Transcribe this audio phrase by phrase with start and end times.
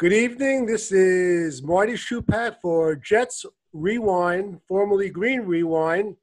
[0.00, 0.64] Good evening.
[0.64, 6.16] This is Marty Shupat for Jets Rewind, formerly Green Rewind.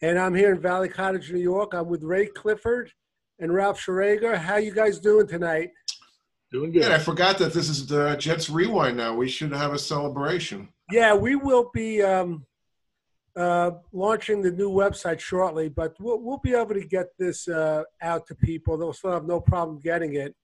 [0.00, 1.74] And I'm here in Valley Cottage, New York.
[1.74, 2.92] I'm with Ray Clifford
[3.40, 4.36] and Ralph Schrager.
[4.36, 5.70] How you guys doing tonight?
[6.52, 6.84] Doing good.
[6.84, 9.16] Yeah, I forgot that this is the Jets Rewind now.
[9.16, 10.68] We should have a celebration.
[10.92, 12.46] Yeah, we will be um,
[13.34, 17.82] uh, launching the new website shortly, but we'll, we'll be able to get this uh,
[18.00, 18.78] out to people.
[18.78, 20.36] They'll still have no problem getting it.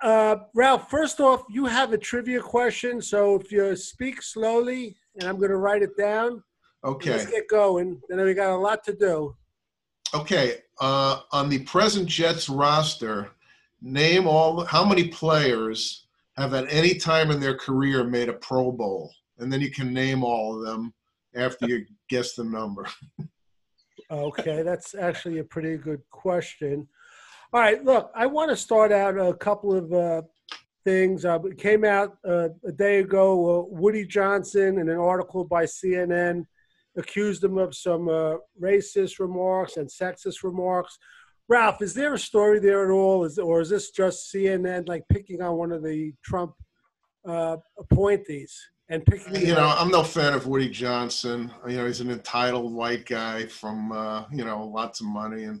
[0.00, 3.00] Uh, Ralph, first off, you have a trivia question.
[3.00, 6.42] So if you speak slowly, and I'm going to write it down.
[6.84, 7.10] Okay.
[7.10, 8.00] Let's get going.
[8.08, 9.36] Then we got a lot to do.
[10.14, 10.58] Okay.
[10.80, 13.30] Uh, on the present Jets roster,
[13.80, 18.72] name all how many players have at any time in their career made a Pro
[18.72, 20.92] Bowl, and then you can name all of them
[21.36, 22.86] after you guess the number.
[24.10, 26.88] okay, that's actually a pretty good question.
[27.54, 30.22] All right, look, I want to start out a couple of uh,
[30.84, 31.26] things.
[31.26, 33.60] Uh, it came out uh, a day ago.
[33.60, 36.46] Uh, Woody Johnson, in an article by CNN,
[36.96, 40.96] accused him of some uh, racist remarks and sexist remarks.
[41.46, 45.04] Ralph, is there a story there at all, is, or is this just CNN like
[45.10, 46.54] picking on one of the Trump
[47.28, 49.36] uh, appointees and picking?
[49.36, 51.50] You know, I'm no fan of Woody Johnson.
[51.68, 55.60] You know, he's an entitled white guy from uh, you know lots of money, and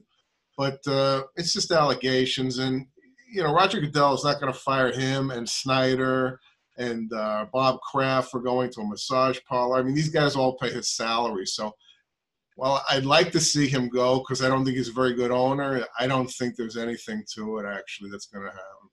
[0.56, 2.58] but uh, it's just allegations.
[2.58, 2.86] And
[3.32, 6.38] you know, Roger Goodell is not going to fire him and Snyder
[6.78, 9.78] and uh, Bob Kraft for going to a massage parlor.
[9.78, 11.72] I mean, these guys all pay his salary, so
[12.56, 15.30] well, I'd like to see him go because I don't think he's a very good
[15.30, 15.84] owner.
[15.98, 18.90] I don't think there's anything to it actually that's going to happen.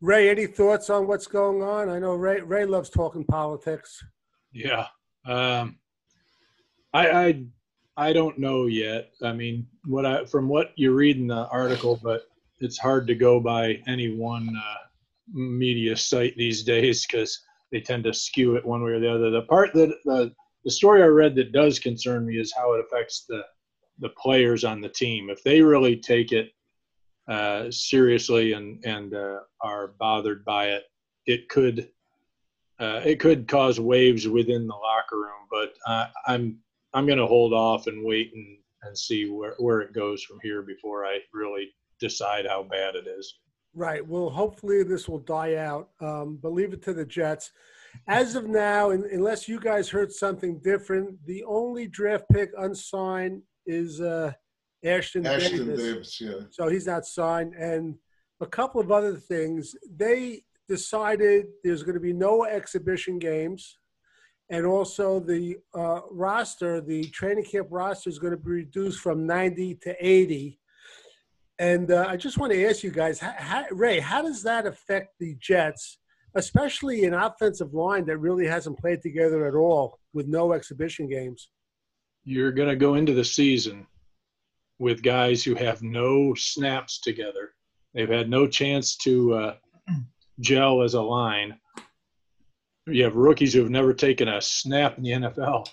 [0.00, 1.88] Ray, any thoughts on what's going on?
[1.88, 4.02] I know Ray Ray loves talking politics.
[4.52, 4.86] Yeah,
[5.26, 5.78] um,
[6.92, 7.44] I, I
[7.96, 9.12] I don't know yet.
[9.22, 12.22] I mean, what I from what you read in the article, but
[12.60, 14.86] it's hard to go by any one uh,
[15.32, 19.30] media site these days because they tend to skew it one way or the other.
[19.30, 20.32] The part that the
[20.64, 23.42] the story I read that does concern me is how it affects the
[24.00, 25.30] the players on the team.
[25.30, 26.50] If they really take it
[27.28, 30.84] uh, seriously and and uh, are bothered by it,
[31.26, 31.90] it could
[32.80, 35.46] uh, it could cause waves within the locker room.
[35.48, 35.74] But
[36.26, 36.58] I'm
[36.94, 40.38] I'm going to hold off and wait and, and see where where it goes from
[40.42, 41.68] here before I really
[42.00, 43.34] decide how bad it is.
[43.74, 44.06] Right.
[44.06, 45.90] Well, hopefully this will die out.
[46.00, 47.50] Um, but leave it to the Jets
[48.06, 54.00] as of now, unless you guys heard something different, the only draft pick unsigned is
[54.00, 54.32] uh,
[54.84, 55.80] Ashtyn, Ashtyn Davis.
[55.80, 56.20] Davis.
[56.20, 56.40] Yeah.
[56.50, 57.94] So he's not signed, and
[58.40, 59.74] a couple of other things.
[59.96, 63.78] They decided there's going to be no exhibition games,
[64.50, 69.26] and also the uh, roster, the training camp roster, is going to be reduced from
[69.26, 70.58] 90 to 80.
[71.58, 74.66] And uh, I just want to ask you guys, how, how, Ray, how does that
[74.66, 75.98] affect the Jets?
[76.34, 81.48] especially an offensive line that really hasn't played together at all with no exhibition games.
[82.24, 83.86] You're going to go into the season
[84.78, 87.50] with guys who have no snaps together.
[87.94, 89.54] They've had no chance to uh,
[90.40, 91.58] gel as a line.
[92.86, 95.68] You have rookies who have never taken a snap in the NFL.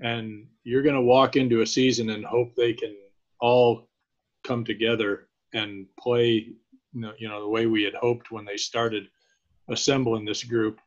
[0.00, 2.96] And you're going to walk into a season and hope they can
[3.40, 3.88] all
[4.44, 6.48] come together and play
[6.94, 9.08] you know, you know the way we had hoped when they started
[9.68, 10.80] assembling this group.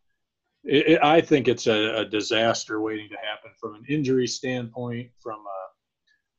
[0.63, 5.09] It, it, I think it's a, a, disaster waiting to happen from an injury standpoint,
[5.21, 5.67] from uh,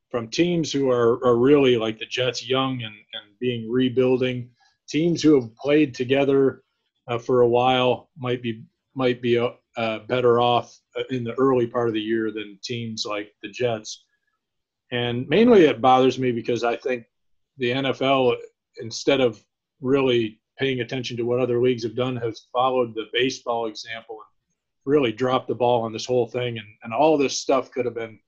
[0.09, 4.49] from teams who are, are really like the Jets, young and, and being rebuilding.
[4.87, 6.63] Teams who have played together
[7.07, 8.63] uh, for a while might be
[8.95, 12.59] might be uh, uh better off uh, in the early part of the year than
[12.63, 14.05] teams like the Jets.
[14.91, 17.05] And mainly it bothers me because I think
[17.57, 18.37] the NFL,
[18.81, 19.43] instead of
[19.81, 24.91] really paying attention to what other leagues have done has followed the baseball example and
[24.91, 26.57] really dropped the ball on this whole thing.
[26.57, 28.19] And, and all this stuff could have been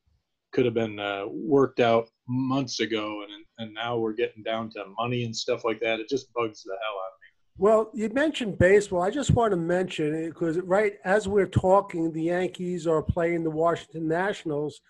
[0.53, 3.23] could have been uh, worked out months ago.
[3.23, 5.99] And and now we're getting down to money and stuff like that.
[5.99, 7.20] It just bugs the hell out
[7.61, 12.11] well you mentioned baseball i just want to mention it because right as we're talking
[12.11, 14.81] the yankees are playing the washington nationals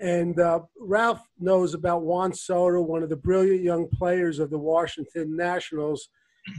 [0.00, 4.58] and uh, Ralph knows about Juan Soto, one of the brilliant young players of the
[4.58, 6.08] Washington Nationals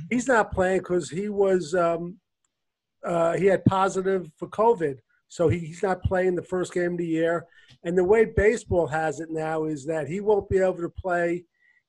[0.10, 2.18] he's not playing because he was um,
[3.06, 4.98] uh, he had positive for COVID,
[5.28, 7.46] so he, he's not playing the first game of the year.
[7.84, 11.46] And the way baseball has it now is that he won't be able to play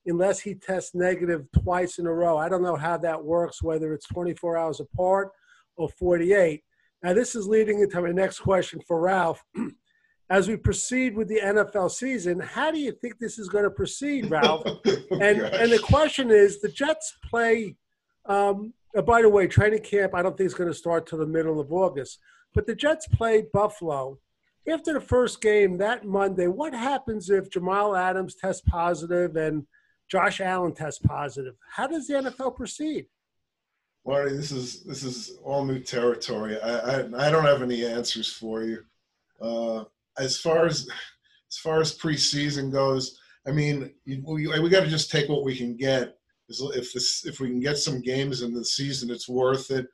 [0.07, 2.37] unless he tests negative twice in a row.
[2.37, 5.31] I don't know how that works, whether it's 24 hours apart
[5.75, 6.63] or 48.
[7.03, 9.43] Now, this is leading into my next question for Ralph.
[10.29, 13.69] As we proceed with the NFL season, how do you think this is going to
[13.69, 14.63] proceed, Ralph?
[14.67, 17.77] oh, and, and the question is the Jets play
[18.25, 21.19] um, uh, by the way, training camp I don't think is going to start till
[21.19, 22.19] the middle of August.
[22.53, 24.19] But the Jets play Buffalo.
[24.67, 29.65] After the first game that Monday, what happens if Jamal Adams tests positive and
[30.09, 31.55] Josh Allen tests positive?
[31.69, 33.07] How does the NFL proceed?
[34.05, 36.59] Marty, this is this is all new territory.
[36.61, 38.83] I I, I don't have any answers for you.
[39.41, 39.83] Uh,
[40.17, 40.89] as far as
[41.49, 45.55] as far as preseason goes, I mean, we, we got to just take what we
[45.55, 46.17] can get.
[46.49, 49.87] If this if we can get some games in the season, it's worth it.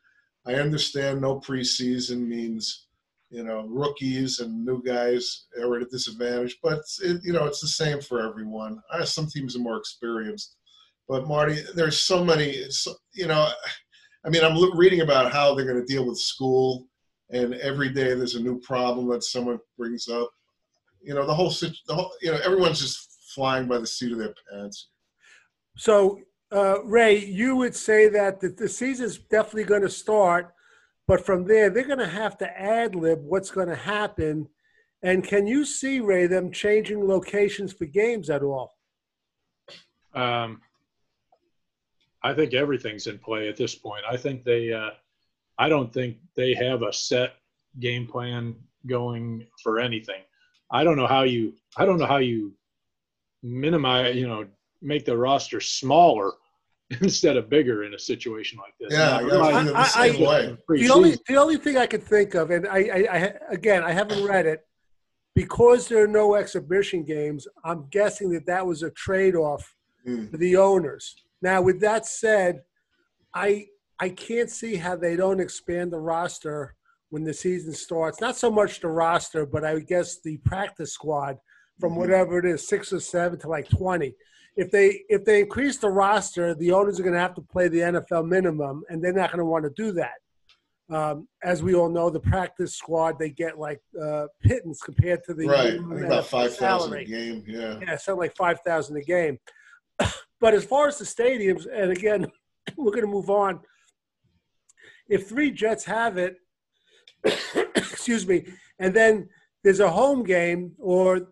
[0.46, 2.86] I understand no preseason means
[3.34, 7.62] you know rookies and new guys are at a disadvantage, but it, you know it's
[7.62, 8.80] the same for everyone.
[8.92, 10.56] Uh, some teams are more experienced,
[11.10, 12.64] but Marty, there's so many.
[13.14, 13.50] You know,
[14.24, 16.88] I mean, I'm reading about how they're going to deal with school,
[17.32, 20.30] and every day there's a new problem that someone brings up.
[21.02, 24.20] You know, the whole, the whole you know, everyone's just flying by the seat of
[24.20, 24.90] their pants.
[25.76, 26.20] So,
[26.52, 30.54] uh, Ray, you would say that the, the season's definitely going to start,
[31.08, 34.48] but from there they're going to have to ad lib what's going to happen.
[35.02, 38.78] And can you see Ray them changing locations for games at all?
[40.14, 40.62] Um,
[42.22, 44.04] I think everything's in play at this point.
[44.10, 44.92] I think they, uh,
[45.58, 47.34] I don't think they have a set
[47.80, 48.56] game plan
[48.88, 50.22] going for anything.
[50.72, 52.54] I don't know how you, I don't know how you
[53.42, 54.46] minimize, you know,
[54.82, 56.32] make the roster smaller
[57.02, 58.98] instead of bigger in a situation like this.
[58.98, 60.58] Yeah, I, the same I, way.
[60.70, 63.92] The only, the only thing I could think of, and I, I, I, again, I
[63.92, 64.62] haven't read it,
[65.36, 67.48] because there are no exhibition games.
[67.66, 69.74] I'm guessing that that was a trade-off
[70.08, 70.30] mm.
[70.30, 72.62] for the owners now, with that said,
[73.36, 73.68] I
[74.00, 76.76] I can't see how they don't expand the roster
[77.10, 78.22] when the season starts.
[78.22, 81.38] Not so much the roster, but I guess the practice squad
[81.80, 82.00] from mm-hmm.
[82.00, 84.16] whatever it is, six or seven to like twenty.
[84.56, 87.68] If they if they increase the roster, the owners are going to have to play
[87.68, 90.14] the NFL minimum, and they're not going to want to do that.
[90.90, 95.34] Um, as we all know, the practice squad they get like uh, pittance compared to
[95.34, 95.76] the right.
[96.06, 97.44] about five thousand a game.
[97.48, 99.40] Yeah, yeah, something like five thousand a game.
[100.42, 102.30] But as far as the stadiums, and again,
[102.76, 103.62] we're going to move on.
[105.08, 106.36] If three Jets have it,
[107.78, 108.48] excuse me,
[108.78, 109.30] and then
[109.64, 111.30] there's a home game, or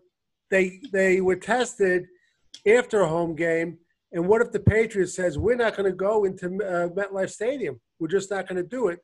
[0.50, 2.06] they they were tested
[2.66, 3.78] after a home game,
[4.12, 7.80] and what if the Patriots says we're not going to go into uh, MetLife Stadium?
[7.98, 9.00] We're just not going to do it.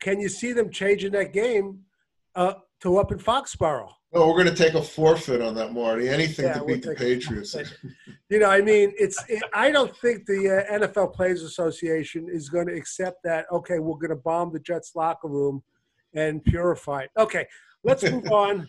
[0.00, 1.80] Can you see them changing that game
[2.34, 3.90] uh, to up in Foxborough?
[4.12, 6.08] No, we're going to take a forfeit on that, Marty.
[6.08, 7.54] Anything yeah, to beat we'll the Patriots.
[8.30, 9.22] you know, I mean, it's.
[9.28, 13.44] It, I don't think the uh, NFL Players Association is going to accept that.
[13.52, 15.62] Okay, we're going to bomb the Jets locker room
[16.14, 17.10] and purify it.
[17.18, 17.46] Okay,
[17.84, 18.68] let's move on.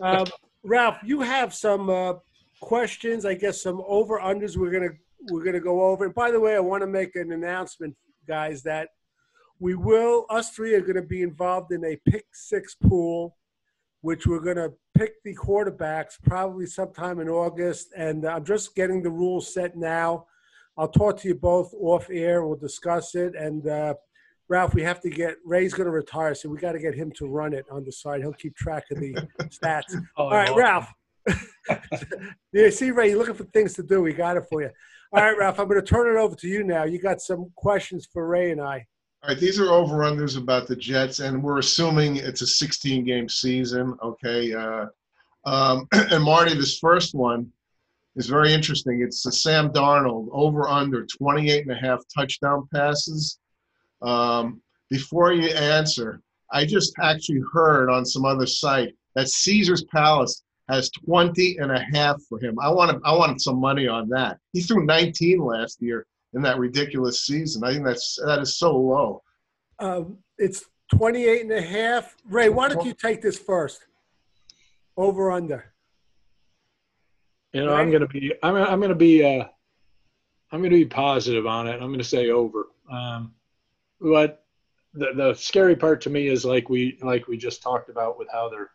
[0.00, 0.26] Um,
[0.62, 2.14] Ralph, you have some uh,
[2.60, 3.24] questions.
[3.24, 4.56] I guess some over unders.
[4.56, 4.94] We're gonna
[5.30, 6.04] we're gonna go over.
[6.04, 7.96] And by the way, I want to make an announcement,
[8.26, 8.88] guys, that
[9.60, 10.26] we will.
[10.30, 13.36] Us three are going to be involved in a pick six pool
[14.00, 17.92] which we're to pick the quarterbacks probably sometime in August.
[17.96, 20.26] And I'm just getting the rules set now.
[20.76, 22.46] I'll talk to you both off air.
[22.46, 23.34] We'll discuss it.
[23.34, 23.94] And uh,
[24.48, 27.10] Ralph, we have to get Ray's going to retire, so we got to get him
[27.16, 28.20] to run it on the side.
[28.20, 29.94] He'll keep track of the stats.
[30.16, 30.92] Oh, All right, Ralph.
[32.52, 34.02] yeah, see, Ray, you're looking for things to do.
[34.02, 34.70] We got it for you.
[35.12, 36.84] All right, Ralph, I'm going to turn it over to you now.
[36.84, 38.86] You got some questions for Ray and I.
[39.22, 43.96] All right, these are over-unders about the Jets, and we're assuming it's a 16-game season,
[44.02, 44.52] okay?
[44.52, 44.86] Uh,
[45.44, 47.50] um, and Marty, this first one
[48.16, 49.02] is very interesting.
[49.02, 53.38] It's the Sam Darnold over-under 28 and a half touchdown passes.
[54.02, 56.20] Um, before you answer,
[56.52, 61.84] I just actually heard on some other site that Caesar's Palace has 20 and a
[61.92, 62.58] half for him.
[62.60, 64.38] I want I want some money on that.
[64.52, 67.64] He threw 19 last year in that ridiculous season.
[67.64, 69.22] I think that's that is so low.
[69.78, 72.14] Um, it's 28 and a half.
[72.28, 73.80] Ray, why don't you take this first?
[74.96, 75.72] Over under.
[77.52, 77.80] You know, right?
[77.80, 79.44] I'm going to be I'm I'm going to be uh
[80.50, 81.74] I'm going to be positive on it.
[81.74, 82.68] I'm going to say over.
[82.90, 83.32] Um
[84.00, 84.44] but
[84.94, 88.28] the the scary part to me is like we like we just talked about with
[88.30, 88.70] how they're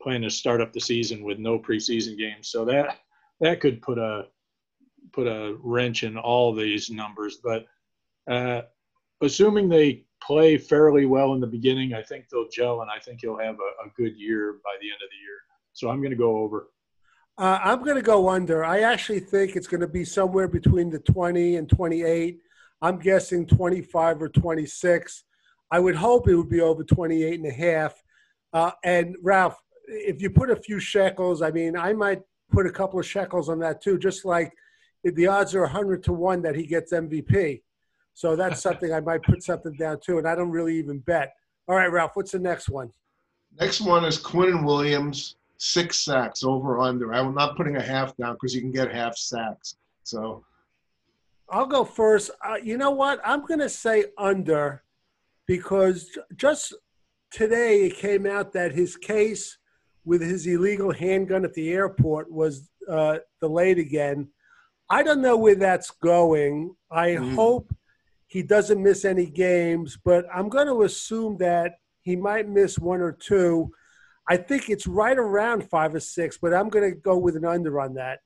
[0.00, 2.48] planning to start up the season with no preseason games.
[2.48, 2.98] So that
[3.40, 4.26] that could put a
[5.12, 7.38] put a wrench in all these numbers.
[7.42, 7.66] But
[8.30, 8.62] uh,
[9.22, 13.20] assuming they play fairly well in the beginning, I think they'll gel, and I think
[13.20, 15.38] he'll have a, a good year by the end of the year.
[15.72, 16.68] So I'm going to go over.
[17.38, 18.64] Uh, I'm going to go under.
[18.64, 22.40] I actually think it's going to be somewhere between the 20 and 28.
[22.82, 25.24] I'm guessing 25 or 26.
[25.70, 28.02] I would hope it would be over 28 and a half.
[28.52, 32.70] Uh, and Ralph, if you put a few shekels, I mean, I might put a
[32.70, 34.52] couple of shekels on that too, just like–
[35.04, 37.62] the odds are 100 to 1 that he gets MVP.
[38.14, 40.18] So that's something I might put something down too.
[40.18, 41.34] And I don't really even bet.
[41.68, 42.90] All right, Ralph, what's the next one?
[43.60, 47.12] Next one is Quinn Williams, six sacks over under.
[47.12, 49.76] I'm not putting a half down because you can get half sacks.
[50.04, 50.44] So
[51.50, 52.30] I'll go first.
[52.46, 53.20] Uh, you know what?
[53.24, 54.82] I'm going to say under
[55.46, 56.74] because just
[57.30, 59.58] today it came out that his case
[60.08, 64.26] with his illegal handgun at the airport was uh, delayed again.
[64.88, 66.74] I don't know where that's going.
[66.90, 67.34] I Mm.
[67.34, 67.74] hope
[68.26, 73.02] he doesn't miss any games, but I'm going to assume that he might miss one
[73.02, 73.70] or two.
[74.26, 77.44] I think it's right around five or six, but I'm going to go with an
[77.44, 78.20] under on that.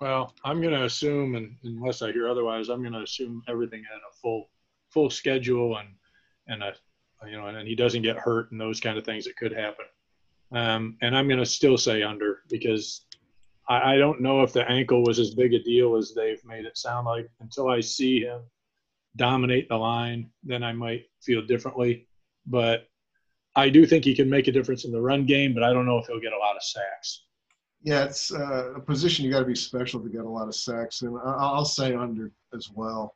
[0.00, 3.84] Well, I'm going to assume, and unless I hear otherwise, I'm going to assume everything
[3.94, 4.50] at a full
[4.90, 5.88] full schedule and
[6.48, 6.74] and a
[7.28, 9.52] you know, and, and he doesn't get hurt and those kind of things that could
[9.52, 9.86] happen.
[10.54, 13.06] Um, and I'm going to still say under because
[13.68, 16.66] I, I don't know if the ankle was as big a deal as they've made
[16.66, 17.28] it sound like.
[17.40, 18.42] Until I see him
[19.16, 22.06] dominate the line, then I might feel differently.
[22.46, 22.88] But
[23.54, 25.86] I do think he can make a difference in the run game, but I don't
[25.86, 27.24] know if he'll get a lot of sacks.
[27.82, 30.54] yeah, it's uh, a position you got to be special to get a lot of
[30.54, 33.14] sacks, and I'll say under as well.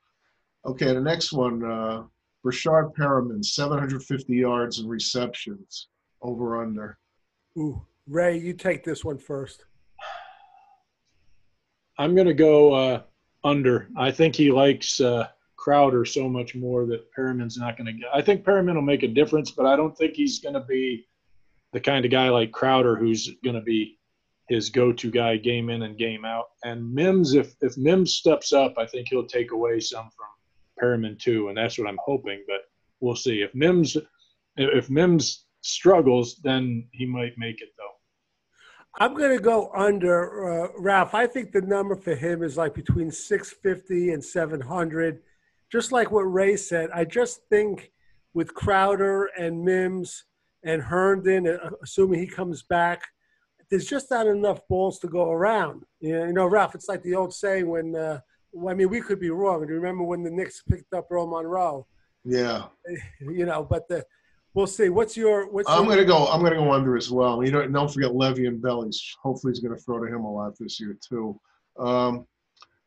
[0.65, 2.03] Okay, the next one, uh,
[2.45, 5.89] Breshad Perriman, 750 yards and receptions
[6.21, 6.99] over under.
[7.57, 9.65] Ooh, Ray, you take this one first.
[11.99, 13.03] I'm going to go uh,
[13.45, 13.89] under.
[13.97, 18.09] I think he likes uh, Crowder so much more that Perriman's not going to get.
[18.13, 21.07] I think Perriman will make a difference, but I don't think he's going to be
[21.73, 23.99] the kind of guy like Crowder who's going to be
[24.49, 26.47] his go-to guy game in and game out.
[26.65, 30.29] And Mims, if if Mims steps up, I think he'll take away some from
[30.81, 32.45] Perriman too, and that's what I'm hoping.
[32.47, 32.61] But
[33.01, 33.41] we'll see.
[33.41, 33.97] If Mims
[34.57, 37.97] if Mims struggles, then he might make it though.
[38.99, 41.15] I'm going to go under uh, Ralph.
[41.15, 45.21] I think the number for him is like between 650 and 700.
[45.71, 47.91] Just like what Ray said, I just think
[48.33, 50.25] with Crowder and Mims
[50.65, 53.03] and Herndon, uh, assuming he comes back,
[53.71, 55.85] there's just not enough balls to go around.
[56.01, 58.21] You know, you know Ralph, it's like the old saying when, uh,
[58.53, 59.67] well, I mean, we could be wrong.
[59.67, 61.87] Do you remember when the Knicks picked up Earl Monroe?
[62.25, 62.67] Yeah,
[63.21, 64.05] You know, but the,
[64.57, 64.89] we'll see.
[64.89, 66.27] What's your, what's I'm your, gonna go.
[66.27, 67.45] I'm gonna go under as well.
[67.45, 69.01] You don't don't forget Le'Veon Bellies.
[69.23, 71.39] Hopefully, he's gonna throw to him a lot this year too.
[71.79, 72.27] Um,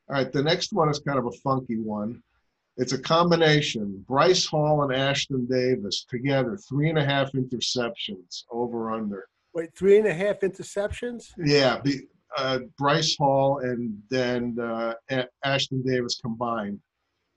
[0.09, 2.21] all right, the next one is kind of a funky one.
[2.77, 8.91] It's a combination: Bryce Hall and Ashtyn Davis together, three and a half interceptions over
[8.91, 9.27] under.
[9.53, 11.27] wait, three and a half interceptions?
[11.37, 12.07] Yeah, the,
[12.37, 14.93] uh, Bryce Hall and then uh,
[15.45, 16.79] Ashtyn Davis combined.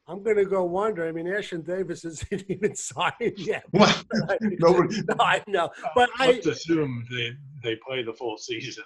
[0.08, 1.06] I'm going to go under.
[1.06, 3.64] I mean, Ashtyn Davis isn't even signed yet.
[3.72, 4.02] Well,
[4.40, 5.02] nobody.
[5.08, 7.30] no, I know, but I Let's assume they
[7.62, 8.84] they play the full season.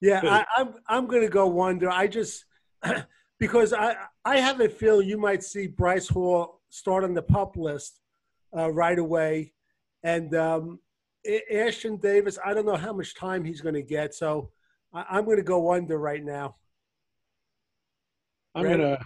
[0.00, 1.90] yeah, I, I'm I'm going to go under.
[1.90, 2.44] I just
[3.38, 7.56] because I I have a feeling you might see Bryce Hall start on the pup
[7.56, 8.00] list
[8.56, 9.54] uh, right away,
[10.02, 10.78] and um,
[11.26, 12.38] Ashtyn Davis.
[12.44, 14.50] I don't know how much time he's going to get, so
[14.92, 16.56] I, I'm going to go under right now.
[18.54, 18.98] I'm gonna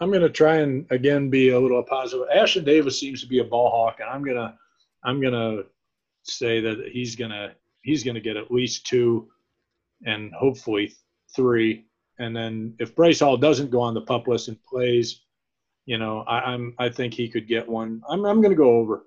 [0.00, 2.26] I'm gonna try and again be a little positive.
[2.34, 4.58] Ashtyn Davis seems to be a ball hawk, and I'm gonna
[5.04, 5.62] I'm gonna
[6.24, 9.28] say that he's gonna he's gonna get at least two,
[10.04, 10.92] and hopefully
[11.34, 11.86] three.
[12.18, 15.22] And then if Bryce Hall doesn't go on the pup list and plays,
[15.86, 18.02] you know, I, I'm I think he could get one.
[18.08, 19.06] I'm I'm gonna go over.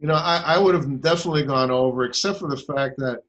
[0.00, 3.22] You know, I, I would have definitely gone over, except for the fact that,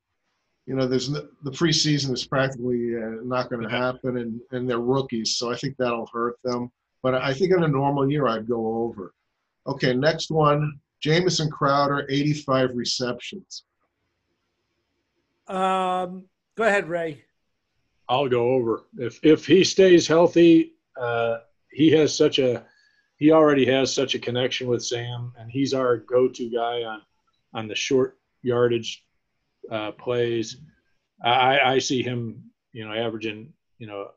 [0.65, 4.69] you know, there's n- the preseason is practically uh, not going to happen, and and
[4.69, 6.71] they're rookies, so I think that'll hurt them.
[7.03, 9.13] But I think in a normal year, I'd go over.
[9.67, 13.63] Okay, next one, Jamison Crowder, 85 receptions.
[15.47, 17.23] Um, go ahead, Ray.
[18.07, 18.83] I'll go over.
[18.97, 21.39] If if he stays healthy, uh,
[21.71, 22.65] he has such a
[23.17, 27.01] he already has such a connection with Sam, and he's our go-to guy on
[27.53, 29.03] on the short yardage
[29.69, 30.57] uh, plays.
[31.23, 34.11] I, I see him, you know, averaging you know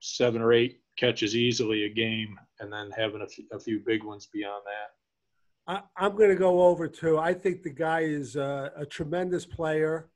[0.00, 4.62] seven or eight catches easily a game, and then having a few, big ones beyond
[4.64, 5.74] that.
[5.74, 7.18] I, I'm going to go over too.
[7.18, 10.08] I think the guy is a, a tremendous player.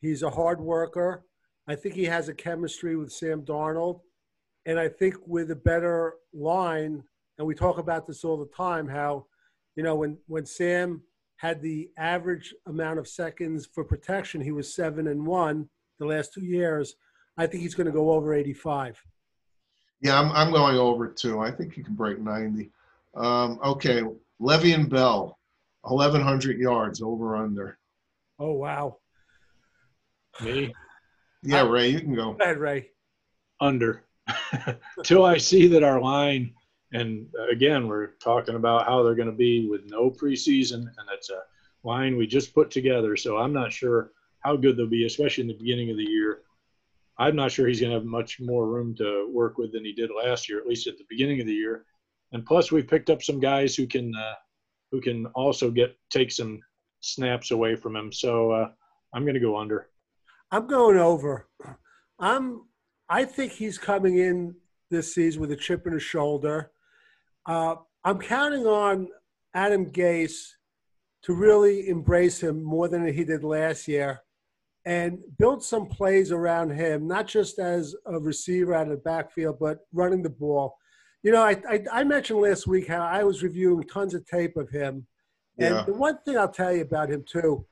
[0.00, 1.24] He's a hard worker.
[1.66, 4.00] I think he has a chemistry with Sam Darnold.
[4.66, 7.02] And I think with a better line,
[7.38, 9.26] and we talk about this all the time, how,
[9.76, 11.02] you know, when, when Sam
[11.36, 15.68] had the average amount of seconds for protection, he was seven and one
[15.98, 16.94] the last two years.
[17.36, 19.02] I think he's going to go over 85.
[20.00, 21.40] Yeah, I'm, I'm going over too.
[21.40, 22.70] I think he can break 90.
[23.14, 24.02] Um, okay,
[24.40, 25.38] Le'Veon Bell,
[25.82, 27.78] 1,100 yards over under.
[28.38, 28.98] Oh, wow.
[30.42, 30.74] Me
[31.42, 32.32] Yeah, Ray, you can go.
[32.32, 32.90] Go ahead, Ray.
[33.60, 34.02] under
[35.04, 36.54] till I see that our line
[36.92, 41.08] And uh, again, we're talking about how they're going to be with no preseason, and
[41.10, 41.42] that's a
[41.82, 43.16] line we just put together.
[43.16, 46.42] So I'm not sure how good they'll be, especially in the beginning of the year.
[47.18, 49.92] I'm not sure he's going to have much more room to work with than he
[49.92, 51.84] did last year, at least at the beginning of the year.
[52.32, 54.34] And plus, we've picked up some guys who can uh,
[54.90, 56.60] who can also get take some
[57.00, 58.12] snaps away from him.
[58.12, 58.70] So uh,
[59.14, 59.88] I'm going to go under.
[60.50, 61.48] I'm going over.
[62.18, 62.62] I'm.
[63.08, 64.56] I think he's coming in
[64.90, 66.72] this season with a chip in his shoulder.
[67.46, 69.08] Uh, I'm counting on
[69.54, 70.48] Adam Gase
[71.22, 74.23] to really embrace him more than he did last year
[74.86, 79.56] and build some plays around him, not just as a receiver out of the backfield,
[79.58, 80.76] but running the ball.
[81.22, 84.56] You know, I, I, I mentioned last week how I was reviewing tons of tape
[84.56, 85.06] of him.
[85.58, 85.84] And Yeah.
[85.86, 87.64] the one thing I'll tell you about him, too,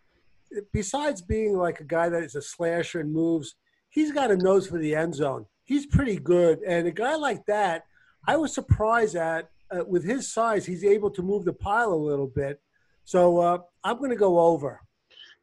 [0.72, 3.56] besides being like a guy that is a slasher and moves,
[3.90, 5.44] he's got a nose for the end zone.
[5.64, 6.60] He's pretty good.
[6.66, 7.84] And a guy like that,
[8.26, 11.94] I was surprised at uh, with his size, he's able to move the pile a
[11.94, 12.60] little bit.
[13.04, 14.80] So uh, I'm going to go over.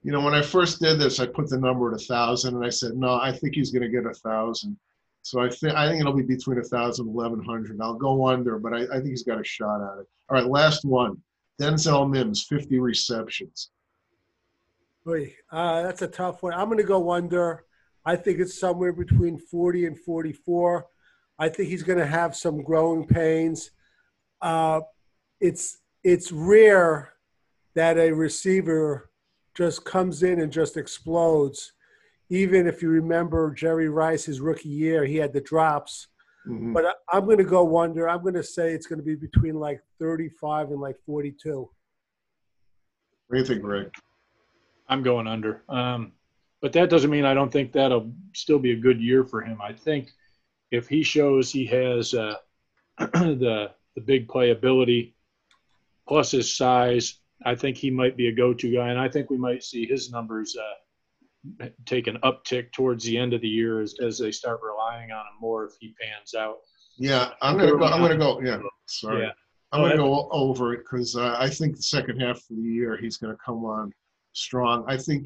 [0.03, 2.65] You know, when I first did this, I put the number at a thousand, and
[2.65, 4.77] I said, no, I think he's going to get a thousand.
[5.22, 7.79] So I think I think it'll be between a thousand and eleven hundred.
[7.82, 10.08] I'll go under, but I, I think he's got a shot at it.
[10.29, 11.22] All right, last one.
[11.62, 13.70] Denzel Mims, fifty receptions.
[15.06, 16.53] Boy, uh, that's a tough one.
[16.53, 17.65] I'm going to go under.
[18.06, 20.88] I think it's somewhere between 40 and 44.
[21.38, 23.72] I think he's going to have some growing pains.
[24.41, 24.82] Uh,
[25.39, 27.13] it's it's rare
[27.75, 29.09] that a receiver
[29.56, 31.74] just comes in and just explodes.
[32.29, 36.08] Even if you remember Jerry Rice, his rookie year, he had the drops.
[36.48, 36.74] Mhm.
[36.74, 38.08] But I, I'm going to go under.
[38.08, 41.70] I'm going to say it's going to be between like 35 and like 42.
[43.27, 43.91] What do you think, Greg?
[44.88, 45.63] I'm going under.
[45.70, 46.13] Um,
[46.62, 49.62] but that doesn't mean I don't think that'll still be a good year for him.
[49.62, 50.12] I think
[50.72, 52.36] if he shows he has uh,
[52.98, 55.13] the the big playability
[56.08, 59.38] plus his size, I think he might be a go-to guy, and I think we
[59.38, 60.55] might see his numbers
[61.61, 65.11] uh, take an uptick towards the end of the year as, as they start relying
[65.11, 66.57] on him more if he pans out.
[66.98, 67.85] Yeah, I'm gonna go.
[67.85, 68.42] I'm gonna go.
[68.42, 69.24] Yeah, sorry.
[69.24, 69.31] Yeah.
[69.72, 72.61] I'm Oh, gonna go over it because uh, I think the second half of the
[72.61, 73.94] year he's gonna come on
[74.33, 74.83] strong.
[74.87, 75.25] I think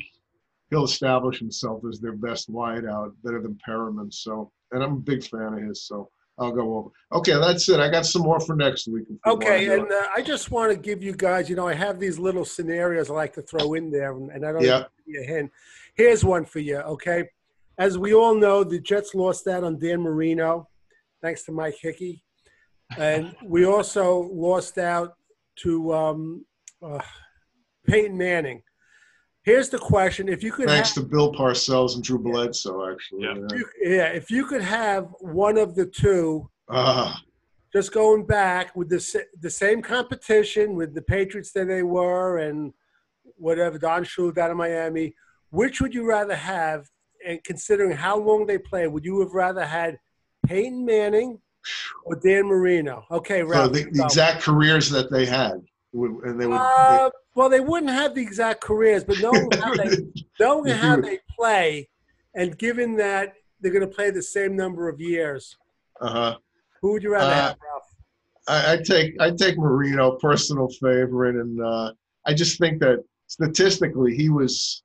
[0.70, 4.14] he'll establish himself as their best wideout, better than Perriman.
[4.14, 5.88] So, and I'm a big fan of his.
[5.88, 6.90] So I'll go over.
[7.12, 7.80] Okay, that's it.
[7.80, 9.04] I got some more for next week.
[9.04, 11.68] if you wanna Okay, and uh, I just want to give you guys, you know,
[11.68, 14.64] I have these little scenarios I like to throw in there, and, and I don't
[14.64, 14.80] Yeah.
[15.06, 15.52] give you a hint.
[15.96, 17.30] Here's one for you, okay?
[17.78, 20.70] As we all know, the Jets lost out on Dan Marino,
[21.22, 22.24] thanks to Mike Hickey.
[22.98, 25.14] And we also lost out
[25.58, 26.46] to um,
[26.82, 27.00] uh,
[27.88, 28.62] Peyton Manning.
[29.44, 33.24] Here's the question: If you could, thanks have, to Bill Parcells and Drew Bledsoe, actually.
[33.24, 33.36] Yeah.
[33.36, 33.56] Yeah.
[33.58, 37.22] you- yeah, if you could have one of the two, Ah,
[37.74, 42.74] just going back with the the same competition with the Patriots that they were and
[43.38, 45.14] whatever Don Shula down in Miami,
[45.50, 46.90] which would you rather have?
[47.26, 49.98] And considering how long they played, would you have rather had
[50.46, 51.40] Peyton Manning
[52.06, 53.06] or Dan Marino?
[53.12, 53.74] Okay, so Ralph.
[53.74, 55.62] the, the exact careers that they had,
[55.94, 56.56] and they would.
[56.56, 59.90] Uh, well, they wouldn't have the exact careers, but knowing how they
[60.40, 61.90] knowing how they play,
[62.36, 65.56] and given that they're going to play the same number of years,
[66.02, 66.38] uh huh.
[66.82, 67.84] who would you rather Uh, have, Ralph?
[68.48, 71.94] I, I take I take Marino, personal favorite, and uh,
[72.26, 74.84] I just think that statistically he was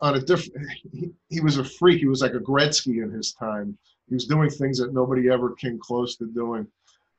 [0.00, 0.68] on a different.
[0.92, 1.98] He, he was a freak.
[2.00, 3.76] He was like a Gretzky in his time.
[4.08, 6.66] He was doing things that nobody ever came close to doing.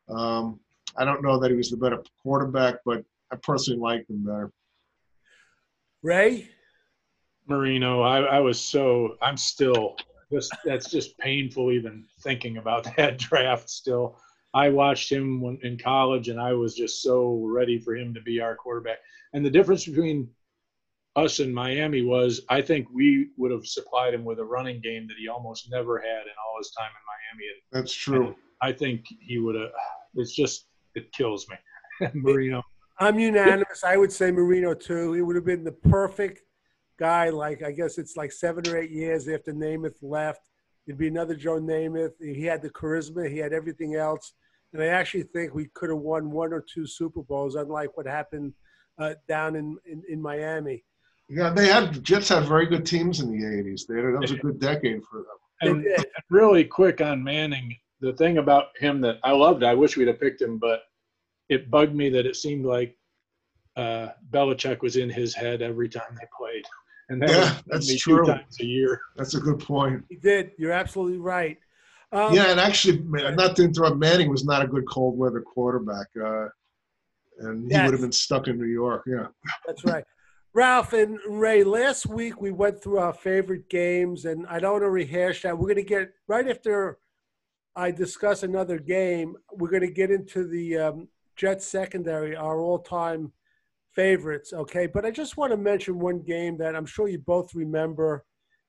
[0.09, 0.59] Um,
[0.97, 4.51] I don't know that he was the better quarterback, but I personally liked him better.
[6.01, 6.49] Ray.
[7.47, 9.95] Marino, I, I was so I'm still
[10.31, 14.19] just that's just painful even thinking about that draft still.
[14.53, 18.21] I watched him when, in college and I was just so ready for him to
[18.21, 18.97] be our quarterback.
[19.33, 20.29] And the difference between
[21.15, 25.07] us and Miami was I think we would have supplied him with a running game
[25.07, 27.51] that he almost never had in all his time in Miami.
[27.51, 28.35] And That's true.
[28.61, 29.71] I think he would have
[30.15, 31.55] it's just it kills me.
[32.13, 32.63] Marino.
[32.99, 33.83] I'm unanimous.
[33.83, 35.13] I would say Marino too.
[35.13, 36.41] He would have been the perfect
[36.97, 37.29] guy.
[37.29, 40.41] Like I guess it's like seven or eight years after Namath left.
[40.87, 42.13] It'd be another Joe Namath.
[42.19, 43.29] He had the charisma.
[43.29, 44.33] He had everything else.
[44.73, 48.05] And I actually think we could have won one or two Super Bowls, unlike what
[48.05, 48.53] happened
[48.99, 50.83] uh, down in, in, in Miami.
[51.27, 53.85] Yeah, they had Jets had very good teams in the '80s.
[53.87, 55.83] They had, that was a good decade for them.
[55.85, 59.95] They And really quick on Manning, the thing about him that I loved, I wish
[59.95, 60.81] we'd have picked him, but
[61.49, 62.95] it bugged me that it seemed like
[63.75, 66.63] uh, Belichick was in his head every time they played.
[67.09, 68.25] And that Yeah, that's true.
[68.25, 69.01] times a year.
[69.15, 70.03] That's a good point.
[70.09, 70.51] He did.
[70.57, 71.57] You're absolutely right.
[72.11, 76.07] Um, yeah, and actually, not to interrupt, Manning was not a good cold weather quarterback,
[76.19, 76.47] uh,
[77.39, 77.85] and he Yes.
[77.85, 79.03] would have been stuck in New York.
[79.07, 79.27] Yeah.
[79.67, 80.03] That's right.
[80.53, 84.83] Ralph and Ray, last week we went through our favorite games, and I don't want
[84.83, 85.55] to rehash that.
[85.55, 86.97] We're going to get right after
[87.75, 91.07] I discuss another game, we're going to get into the um,
[91.39, 93.31] Jets secondary, our all time
[93.95, 94.87] favorites, okay?
[94.87, 98.25] But I just want to mention one game that I'm sure you both remember,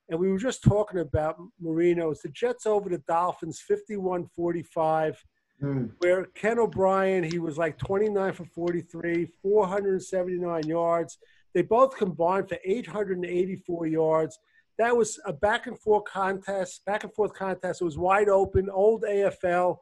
[0.08, 2.10] and we were just talking about Marino.
[2.12, 5.22] It's the Jets over the Dolphins 51 45
[5.62, 5.90] Mm.
[5.98, 11.18] where Ken O'Brien, he was like 29 for 43, 479 yards.
[11.52, 14.38] They both combined for 884 yards.
[14.78, 17.82] That was a back and forth contest, back and forth contest.
[17.82, 19.76] It was wide open, old AFL.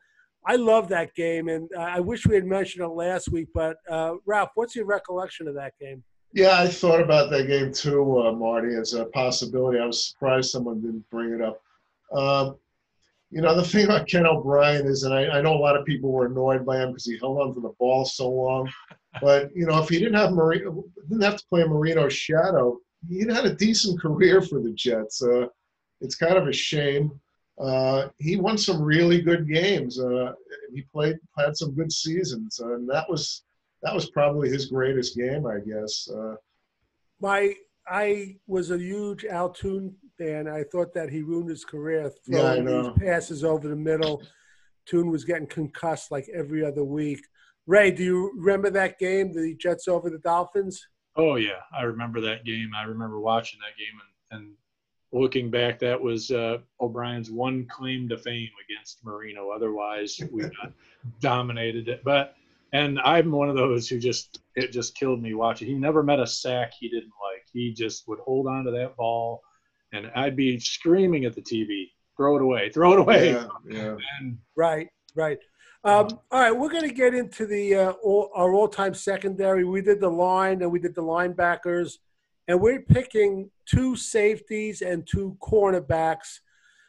[0.47, 3.49] I love that game, and I wish we had mentioned it last week.
[3.55, 6.03] But uh, Ralph, what's your recollection of that game?
[6.33, 9.79] Yeah, I thought about that game too, uh, Marty, as a possibility.
[9.79, 11.61] I was surprised someone didn't bring it up.
[12.13, 12.57] Um,
[13.31, 15.85] you know, the thing about Ken O'Brien is, and I, I know a lot of
[15.85, 18.71] people were annoyed by him because he held on to the ball so long.
[19.23, 23.33] But you know, if he didn't have Marino, didn't have to play Marino's shadow, he'd
[23.33, 25.23] had a decent career for the Jets.
[25.23, 25.47] Uh,
[26.01, 27.19] it's kind of a shame.
[27.61, 29.99] Uh, he won some really good games.
[29.99, 30.33] Uh,
[30.73, 33.43] he played had some good seasons, and that was
[33.83, 36.09] that was probably his greatest game, I guess.
[36.09, 36.35] Uh,
[37.21, 37.55] My,
[37.87, 40.49] I was a huge Al Toon fan.
[40.49, 42.83] I thought that he ruined his career Yeah, throwing know.
[42.83, 44.23] these passes over the middle.
[44.87, 47.21] Toon was getting concussed like every other week.
[47.67, 50.87] Ray, do you remember that game, the Jets over the Dolphins?
[51.17, 52.71] Oh yeah, I remember that game.
[52.77, 54.55] I remember watching that game and, and
[55.13, 59.51] looking back, that was uh, O'Brien's one claim to fame against Marino.
[59.51, 60.73] Otherwise, we got
[61.21, 62.03] dominated it.
[62.05, 62.35] But
[62.73, 65.69] and I'm one of those who just it just killed me watching.
[65.69, 67.47] He never met a sack he didn't like.
[67.53, 69.43] He just would hold on to that ball,
[69.93, 72.71] and I'd be screaming at the TV, "Throw it away!
[72.71, 73.97] Throw it away!" yeah, yeah.
[74.21, 75.39] Um, Right, right.
[75.85, 79.65] Um, all right, we're going to get into the uh, all, our all-time secondary.
[79.65, 81.99] We did the line and we did the linebackers,
[82.49, 86.41] and we're picking two safeties and two cornerbacks.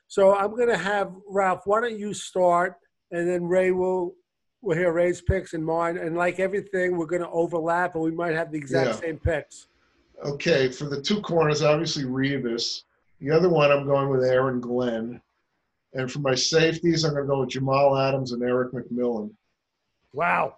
[0.07, 1.61] So I'm going to have Ralph.
[1.65, 2.75] Why don't you start,
[3.11, 4.15] and then Ray will
[4.61, 5.97] we'll hear Ray's picks and mine.
[5.97, 8.95] And like everything, we're going to overlap, and we might have the exact Yeah.
[8.95, 9.67] same picks.
[10.25, 12.83] Okay, for the two corners, obviously Revis.
[13.21, 15.21] The other one, I'm going with Aaron Glenn.
[15.93, 19.31] And for my safeties, I'm going to go with Jamal Adams and Erik McMillan.
[20.13, 20.55] Wow.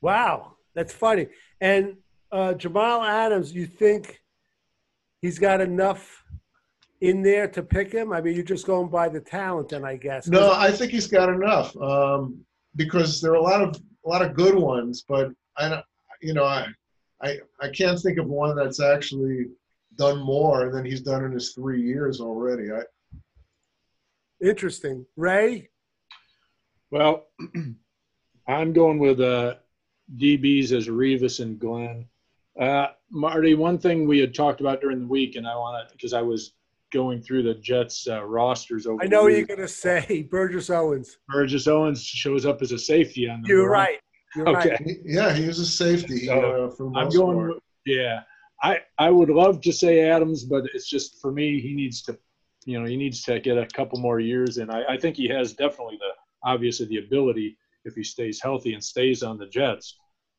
[0.00, 0.56] Wow.
[0.74, 1.26] That's funny.
[1.60, 1.96] And
[2.32, 4.20] uh, Jamal Adams, you think
[5.20, 6.24] he's got enough
[7.00, 8.12] in there to pick him?
[8.12, 10.28] I mean, you're just going by the talent, then I guess.
[10.28, 12.44] No, I think he's got enough um,
[12.76, 15.82] because there are a lot of a lot of good ones, but I,
[16.22, 16.68] you know, I,
[17.22, 19.46] I I can't think of one that's actually
[19.96, 22.72] done more than he's done in his three years already.
[22.72, 22.82] I,
[24.42, 25.04] Interesting.
[25.16, 25.68] Ray?
[26.90, 27.26] Well,
[28.48, 29.56] I'm going with uh,
[30.16, 32.06] DBs as Revis and Glenn.
[32.58, 35.92] Uh, Marty, one thing we had talked about during the week, and I want to
[35.94, 36.52] because I was
[36.92, 39.02] going through the Jets uh, rosters over.
[39.02, 40.22] I know what you're going to say.
[40.30, 41.18] Burgess Owens.
[41.28, 43.48] Burgess Owens shows up as a safety on the.
[43.48, 43.98] You're right.
[44.34, 44.70] You're Okay.
[44.70, 44.96] right.
[45.04, 47.48] yeah, he was a safety So, uh, for I'm going.
[47.48, 48.22] with- Yeah,
[48.62, 52.18] I I would love to say Adams, but it's just for me he needs to,
[52.64, 55.28] you know, he needs to get a couple more years, and I, I think he
[55.28, 56.10] has definitely the
[56.44, 59.96] obviously the ability if he stays healthy and stays on the Jets.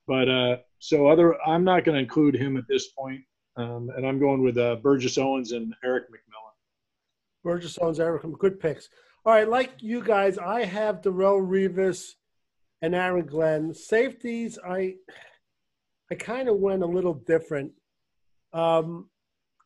[0.08, 3.22] But uh, so other, I'm not going to include him at this point,
[3.56, 6.54] um, and I'm going with uh, Burgess Owens and Erik McMillan.
[7.44, 8.90] Burgess Owens, Erik, good picks.
[9.26, 12.14] All right, like you guys, I have Darrelle Revis
[12.82, 13.74] and Aaron Glenn.
[13.74, 14.96] Safeties, I
[16.12, 17.72] I kind of went a little different.
[18.54, 19.10] Um,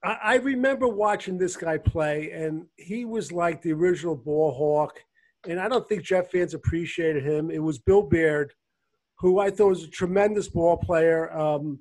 [0.04, 5.00] I, I remember watching this guy play, and he was like the original ball hawk.
[5.48, 7.50] And I don't think Jet fans appreciated him.
[7.50, 8.54] It was Bill Baird,
[9.18, 11.32] who I thought was a tremendous ball player.
[11.32, 11.80] Um,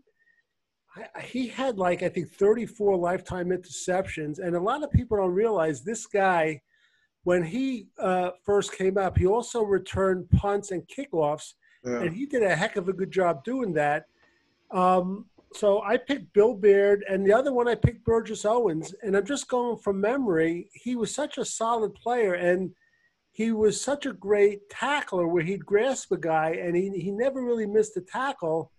[0.96, 5.32] I- he had like I think 34 lifetime interceptions, and a lot of people don't
[5.34, 6.60] realize this guy.
[7.24, 12.02] When he uh, first came up, he also returned punts and kickoffs, Yeah.
[12.02, 14.04] and he did a heck of a good job doing that.
[14.70, 19.16] Um, so I picked Bill Baird, and the other one I picked Burgess Owens, and
[19.16, 20.68] I'm just going from memory.
[20.74, 22.74] He was such a solid player, and
[23.34, 27.42] he was such a great tackler where he'd grasp a guy, and he he never
[27.42, 28.70] really missed a tackle.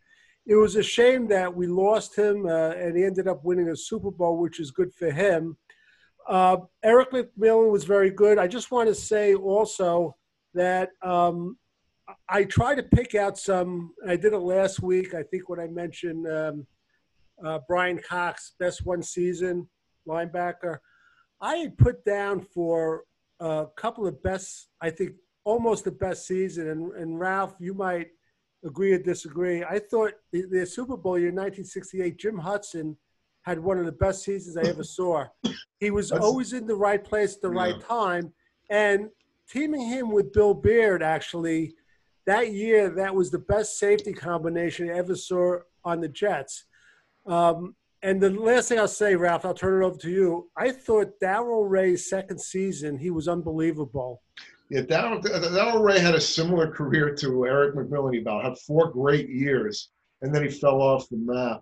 [0.45, 3.75] It was a shame that we lost him, uh, and he ended up winning a
[3.75, 5.57] Super Bowl, which is good for him.
[6.25, 8.39] Uh, Erik McMillan was very good.
[8.39, 10.15] I just want to say also
[10.53, 11.57] that um,
[12.29, 13.91] I try to pick out some.
[14.07, 15.13] I did it last week.
[15.13, 16.65] I think when I mentioned um,
[17.43, 19.67] uh, Brian Cox, best one season
[20.07, 20.77] linebacker,
[21.41, 23.03] I had put down for
[23.39, 25.11] a couple of best, I think,
[25.43, 26.69] almost the best season.
[26.69, 28.07] And, and Ralph, you might
[28.63, 29.63] agree or disagree.
[29.63, 32.97] I thought the, the Super Bowl year 1968, Jim Hudson
[33.43, 35.25] had one of the best seasons I ever saw.
[35.79, 37.57] He was That's- always in the right place at the Yeah.
[37.61, 38.33] right time.
[38.71, 39.09] And
[39.47, 41.75] teaming him with Bill Baird, actually,
[42.25, 46.65] that year, that was the best safety combination I ever saw on the Jets.
[47.27, 50.49] Um, and the last thing I'll say, Ralph, I'll turn it over to you.
[50.55, 54.21] I thought Darrol Ray's second season, he was unbelievable.
[54.69, 58.21] Yeah, Darrol, Darrol Ray had a similar career to Erik McMillan.
[58.21, 59.89] About had four great years,
[60.21, 61.61] and then he fell off the map.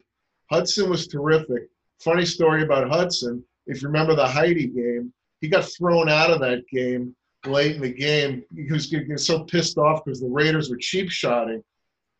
[0.51, 1.69] Hudson was terrific.
[2.01, 3.41] Funny story about Hudson.
[3.65, 7.81] If you remember the Heidi game, he got thrown out of that game late in
[7.81, 8.43] the game.
[8.53, 11.63] He was getting so pissed off because the Raiders were cheap shotting.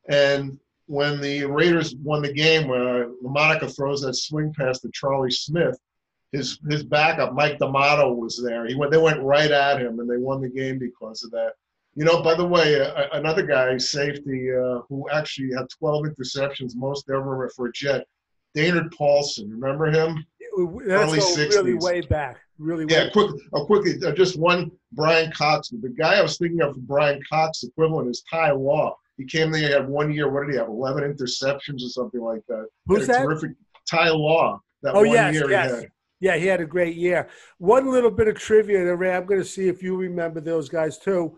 [0.08, 0.58] And
[0.88, 5.78] when the Raiders won the game, where Lamonica throws that swing pass to Charlie Smith,
[6.32, 8.66] his his backup Mike D'Amato was there.
[8.66, 8.92] He went.
[8.92, 11.54] They went right at him, and they won the game because of that.
[11.96, 16.76] You know, by the way, uh, another guy, safety, uh, who actually had 12 interceptions,
[16.76, 18.08] most ever for a Jet,
[18.58, 19.48] Dainard Paulson.
[19.52, 20.26] Remember him?
[20.88, 22.40] That's Early go really way back.
[22.58, 25.70] Really Yeah, way quick, uh, quickly, uh, just one Brian Cox.
[25.70, 28.98] The guy I was thinking of Brian Cox equivalent is Ty Law.
[29.18, 30.32] He came there, he had one year.
[30.32, 30.68] What did he have?
[30.68, 32.68] 11 interceptions or something like that.
[32.88, 33.24] Who's that?
[33.24, 33.52] Terrific.
[33.90, 34.60] Ty Law.
[34.82, 35.70] That Oh, one yes, year yes.
[35.72, 35.88] he had.
[36.20, 37.28] Yeah, he had a great year.
[37.58, 39.14] One little bit of trivia there, Ray.
[39.16, 41.38] I'm going to see if you remember those guys too.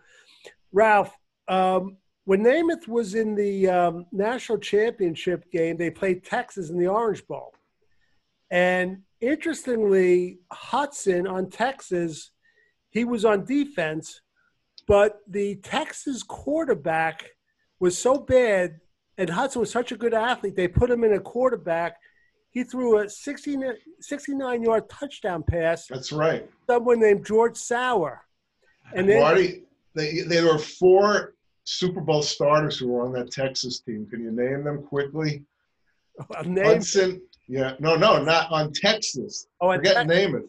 [0.72, 1.16] Ralph,
[1.48, 6.88] um, when Namath was in the um, national championship game, they played Texas in the
[6.88, 7.54] Orange Bowl.
[8.52, 12.32] And interestingly, Hudson on Texas,
[12.90, 14.22] he was on defense,
[14.88, 17.26] but the Texas quarterback
[17.80, 18.80] was so bad,
[19.18, 21.98] and Hudson was such a good athlete, they put him in a quarterback.
[22.52, 26.50] He threw a 69, 69 yard touchdown pass That's right.
[26.70, 28.22] someone named George Sauer.
[28.94, 31.34] And then Marty, they, there were four
[31.66, 34.08] Super Bowl starters who were on that Texas team.
[34.10, 35.44] Can you name them quickly?
[36.46, 37.22] name, Hudson.
[37.50, 39.48] Yeah, no, no, not on Texas.
[39.62, 40.44] oh, and Forget Tex- name it.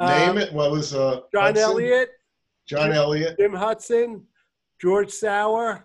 [0.00, 0.52] um, Name it.
[0.54, 1.20] What was uh?
[1.32, 1.62] John Hudson?
[1.62, 2.08] Elliott,
[2.66, 3.36] John Elliott.
[3.38, 4.22] Jim Hudson,
[4.80, 5.84] George Sauer.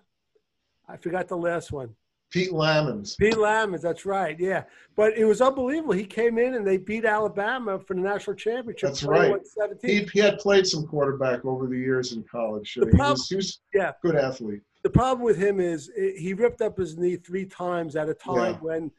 [0.87, 1.89] I forgot the last one.
[2.31, 3.17] Pete Lammons.
[3.17, 4.63] Pete Lammons, that's right, yeah.
[4.95, 5.93] But it was unbelievable.
[5.93, 8.89] He came in and they beat Alabama for the national championship.
[8.89, 9.35] That's right.
[9.81, 12.73] He, he had played some quarterback over the years in college.
[12.75, 13.91] The he, prob- was, he was Yeah.
[14.01, 14.61] good athlete.
[14.83, 18.13] the problem with him is eh, he ripped up his knee three times at a
[18.13, 18.59] time Yeah.
[18.59, 18.91] when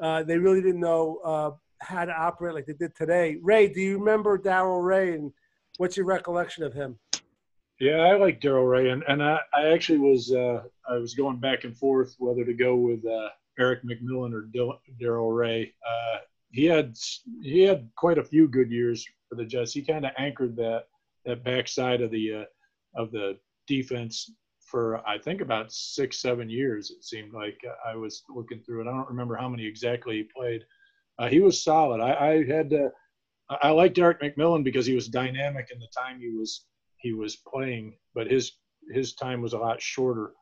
[0.00, 3.38] uh, they really didn't know uh, how to operate like they did today.
[3.42, 5.32] Ray, do you remember Darrol Ray and
[5.78, 6.98] what's your recollection of him?
[7.80, 11.38] Yeah, I like Darrol Ray, and, and I, I actually was uh, I was going
[11.38, 14.48] back and forth whether to go with uh, Erik McMillan or
[15.00, 15.74] Darrol Ray.
[15.86, 16.18] Uh,
[16.52, 16.96] he had
[17.42, 19.72] he had quite a few good years for the Jets.
[19.72, 20.84] He kind of anchored that
[21.24, 22.44] that backside of the uh,
[23.02, 26.92] of the defense for I think about six seven years.
[26.92, 28.88] It seemed like uh, I was looking through it.
[28.88, 30.62] I don't remember how many exactly he played.
[31.18, 32.00] Uh, he was solid.
[32.00, 32.72] I, I had
[33.50, 36.66] I liked Erik McMillan because he was dynamic in the time he was
[37.04, 38.52] he was playing, but his
[38.92, 40.32] his time was a lot shorter.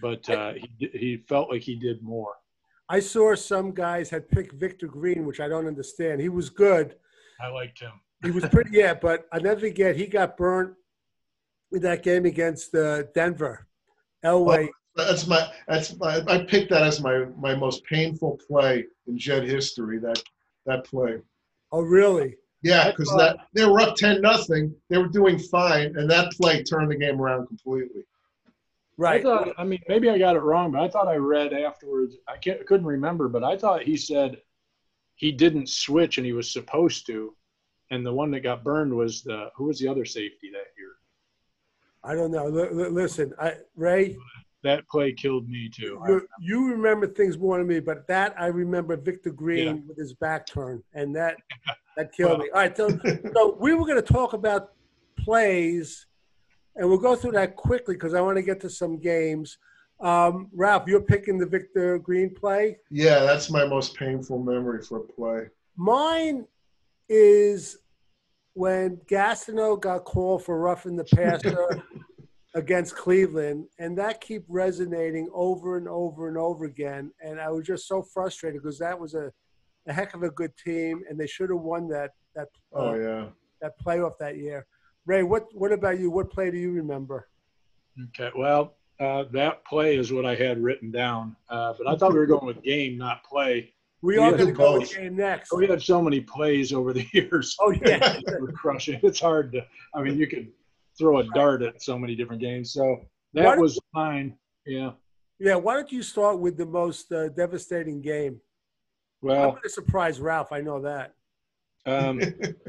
[0.00, 2.34] But uh, he he felt like he did more.
[2.88, 6.20] I saw some guys had picked Victor Green, which I don't understand.
[6.20, 6.94] He was good.
[7.40, 7.92] I liked him.
[8.22, 10.74] He was pretty, yeah, but I never forget he got burnt
[11.72, 13.66] in that game against uh, Denver.
[14.24, 14.68] Elway.
[14.94, 15.50] That's my.
[15.66, 16.22] That's my.
[16.26, 19.98] I picked that as my my most painful play in Jet history.
[19.98, 20.22] That
[20.66, 21.16] that play.
[21.72, 22.36] Oh, really?
[22.66, 24.74] Yeah, because that they were up ten nothing.
[24.90, 28.02] They were doing fine, and that play turned the game around completely.
[28.98, 29.20] Right.
[29.20, 29.48] I thought.
[29.58, 32.16] I mean, maybe I got it wrong, but I thought I read afterwards.
[32.26, 34.38] I can't, couldn't remember, but I thought he said
[35.14, 37.34] he didn't switch and he was supposed to,
[37.90, 40.96] and the one that got burned was the who was the other safety that year.
[42.02, 42.46] I don't know.
[42.46, 44.16] L- l- listen, I, Ray,
[44.62, 46.00] That play killed me too.
[46.08, 49.82] you, you remember things more than me, but that I remember Victor Green Yeah.
[49.86, 51.36] with his back turn, and that
[51.96, 52.50] that killed me.
[52.52, 52.98] All right, so,
[53.34, 54.72] so we were going to talk about
[55.18, 56.06] plays,
[56.74, 59.58] and we'll go through that quickly because I want to get to some games.
[60.00, 62.76] Um, Ralph, you're picking the Victor Green play.
[62.90, 65.44] Yeah, that's my most painful memory for a play.
[65.76, 66.46] Mine
[67.08, 67.78] is
[68.54, 71.82] when Gastineau got called for roughing the passer
[72.54, 77.12] against Cleveland, and that keep resonating over and over and over again.
[77.22, 79.30] And I was just so frustrated because that was a,
[79.86, 82.94] a heck of a good team, and they should have won that that uh, Oh
[82.94, 83.26] yeah.
[83.60, 84.66] that playoff that year.
[85.06, 86.10] Ray, what what about you?
[86.10, 87.28] What play do you remember?
[88.08, 92.12] Okay, well, uh, that play is what I had written down, uh, but I thought
[92.12, 93.72] we were going with game, not play.
[94.02, 95.52] We We are going to go with game next.
[95.52, 97.56] We had so many plays over the years.
[97.60, 99.00] Oh yeah, We're crushing.
[99.02, 99.64] It's hard to.
[99.94, 100.48] I mean, you could
[100.98, 102.72] throw a dart at so many different games.
[102.72, 103.00] So
[103.34, 104.36] that was fine.
[104.66, 104.92] Yeah.
[105.38, 108.40] Yeah, why don't you start with the most uh, devastating game?
[109.20, 110.52] Well, I'm going to surprise Ralph.
[110.52, 111.14] I know that.
[111.84, 112.20] um,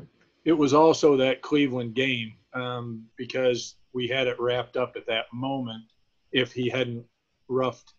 [0.46, 5.26] it was also that Cleveland game um, because we had it wrapped up at that
[5.34, 5.84] moment.
[6.32, 7.06] If he hadn't
[7.48, 7.94] roughed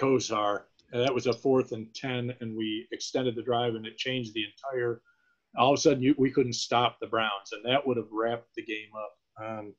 [0.00, 0.62] Kosar,
[0.92, 4.34] and that was a fourth and ten, and we extended the drive, and it changed
[4.34, 5.02] the entire.
[5.56, 8.54] All of a sudden, you, we couldn't stop the Browns, and that would have wrapped
[8.56, 9.17] the game up.
[9.42, 9.72] Um,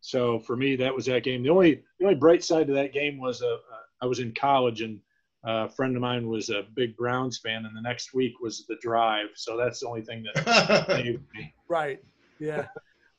[0.00, 1.42] so for me, that was that game.
[1.42, 3.58] The only the only bright side to that game was uh, uh,
[4.00, 4.98] I was in college, and
[5.46, 8.64] uh, a friend of mine was a big Browns fan, and the next week was
[8.68, 9.28] the drive.
[9.34, 11.54] So that's the only thing that saved me.
[11.68, 12.02] Right.
[12.40, 12.66] Yeah.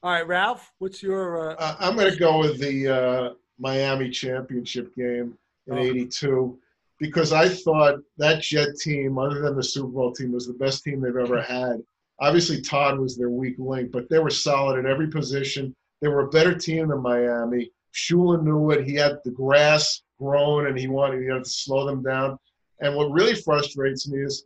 [0.02, 1.52] All right, Ralph, what's your.
[1.52, 5.78] Uh, Uh, I'm going to go with the uh, Miami championship game in Oh.
[5.80, 6.60] '82
[7.00, 10.84] because I thought that Jet team, other than the Super Bowl team, was the best
[10.84, 11.82] team they've ever had.
[12.20, 15.74] Obviously, Todd was their weak link, but they were solid at every position.
[16.04, 17.72] They were a better team than Miami.
[17.94, 18.86] Shula knew it.
[18.86, 22.38] He had the grass grown, and he wanted he had to slow them down.
[22.82, 24.44] And what really frustrates me is,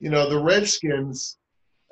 [0.00, 1.38] you know, the Redskins.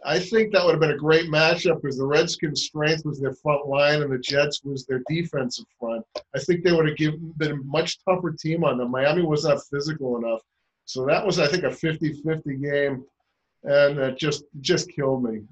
[0.05, 3.35] I think that would have been a great matchup because the Redskins' strength was their
[3.35, 6.05] front line and the Jets was their defensive front.
[6.35, 8.91] I think they would have given, been a much tougher team on them.
[8.91, 10.41] Miami was not physical enough.
[10.87, 13.05] So that was, I think, a 50 50 game.
[13.63, 15.43] And it just just killed me.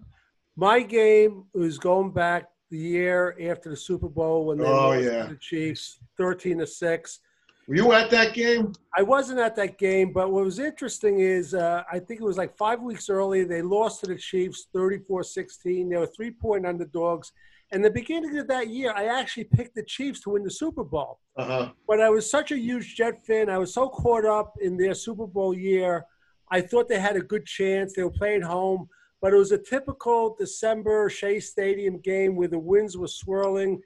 [0.57, 5.05] my game was going back the year after the Super Bowl when they Oh, lost
[5.05, 5.23] yeah.
[5.25, 7.21] to the Chiefs, 13 to 6.
[7.69, 8.73] Were you at that game?
[8.97, 12.39] I wasn't at that game, but what was interesting is uh, I think it was
[12.39, 15.89] like five weeks earlier, they lost to the Chiefs 34 16.
[15.89, 17.31] They were three point underdogs.
[17.71, 20.83] And the beginning of that year, I actually picked the Chiefs to win the Super
[20.83, 21.21] Bowl.
[21.37, 21.69] Uh huh.
[21.87, 23.49] But I was such a huge Jet fan.
[23.51, 26.05] I was so caught up in their Super Bowl year.
[26.51, 27.93] I thought they had a good chance.
[27.93, 28.89] They were playing home,
[29.23, 33.81] but it was a typical December Shea Stadium game where the winds were swirling.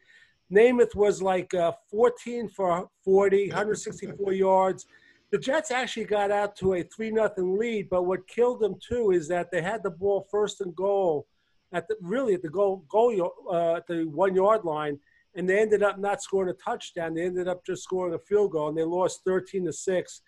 [0.51, 4.87] Namath was like uh, 14 for 40, 164 yards.
[5.31, 9.11] The Jets actually got out to a 3 nothing lead, but what killed them too
[9.11, 11.27] is that they had the ball first and goal
[11.72, 14.99] at the really at the goal goal uh, at the one yard line,
[15.35, 17.12] and they ended up not scoring a touchdown.
[17.12, 20.22] They ended up just scoring a field goal, and they lost 13 to six.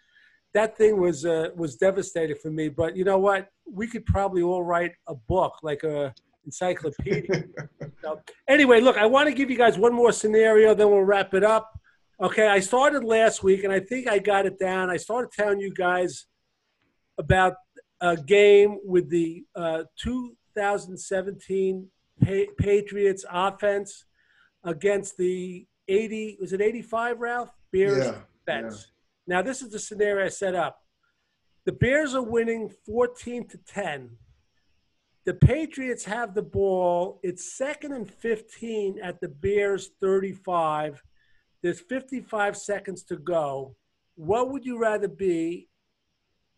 [0.55, 2.69] That thing was uh, was devastating for me.
[2.69, 3.49] But you know what?
[3.71, 7.45] We could probably all write a book like a encyclopedia.
[8.01, 11.35] So, anyway, look, I want to give you guys one more scenario, then we'll wrap
[11.35, 11.69] it up.
[12.23, 14.89] Okay, I started last week, and I think I got it down.
[14.89, 16.27] I started telling you guys
[17.19, 17.55] about
[18.01, 21.89] a game with the uh, 2017
[22.25, 24.05] pa- Patriots offense
[24.65, 26.39] against the 80.
[26.41, 27.51] Was it 85, Ralph?
[27.73, 28.15] Bears Yeah.
[28.47, 28.93] Bets.
[29.29, 30.81] Now, this is the scenario I set up.
[31.67, 34.17] The Bears are winning 14 to 10.
[35.27, 37.21] The Patriots have the ball.
[37.23, 41.03] It's second and 15 at the Bears 35.
[41.63, 43.77] There's 55 seconds to go.
[44.15, 45.69] What would you rather be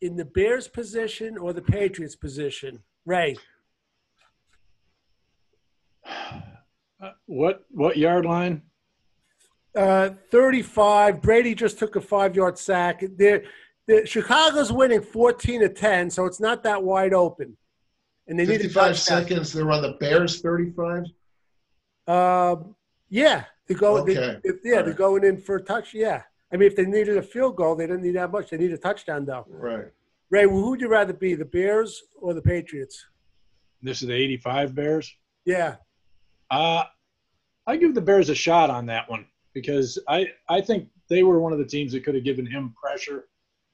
[0.00, 2.78] in the Bears position or the Patriots position?
[3.04, 3.36] Ray,
[7.02, 8.60] Uh, what what yard line?
[9.76, 11.20] Uh, 35.
[11.22, 13.02] Brady just took a five yard sack.
[13.16, 13.44] They're,
[13.86, 17.56] the Chicago's winning 14 to 10, so it's not that wide open.
[18.28, 18.94] And they need a 55 touchdown.
[19.22, 19.52] seconds.
[19.52, 21.04] They're on the Bears 35.
[22.06, 22.74] Um,
[23.08, 24.04] yeah, to go.
[24.04, 24.40] they- Okay.
[24.44, 24.96] if, yeah, All they're right.
[24.96, 25.94] going in for a touch.
[25.94, 28.50] Yeah, I mean, if they needed a field goal, they didn't need that much.
[28.50, 29.46] They need a touchdown, though.
[29.48, 29.86] Right.
[30.30, 33.04] Ray, who would you rather be, the Bears or the Patriots?
[33.82, 35.12] This is the '85 Bears.
[35.44, 35.76] Yeah,
[36.50, 36.84] Uh,
[37.66, 41.40] I give the Bears a shot on that one because I I think they were
[41.40, 43.26] one of the teams that could have given him pressure,